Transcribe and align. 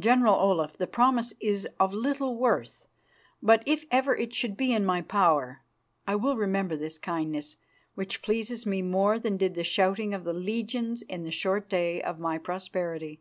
General 0.00 0.34
Olaf, 0.34 0.76
the 0.78 0.86
promise 0.88 1.32
is 1.38 1.68
of 1.78 1.94
little 1.94 2.34
worth, 2.36 2.88
but, 3.40 3.62
if 3.66 3.84
ever 3.88 4.16
it 4.16 4.34
should 4.34 4.56
be 4.56 4.72
in 4.72 4.84
my 4.84 5.00
power, 5.00 5.60
I 6.08 6.16
will 6.16 6.36
remember 6.36 6.76
this 6.76 6.98
kindness, 6.98 7.56
which 7.94 8.20
pleases 8.20 8.66
me 8.66 8.82
more 8.82 9.16
than 9.20 9.36
did 9.36 9.54
the 9.54 9.62
shouting 9.62 10.12
of 10.12 10.24
the 10.24 10.32
legions 10.32 11.02
in 11.02 11.22
the 11.22 11.30
short 11.30 11.68
day 11.68 12.02
of 12.02 12.18
my 12.18 12.36
prosperity." 12.36 13.20